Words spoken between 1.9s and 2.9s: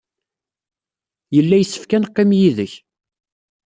ad neqqim yid-k.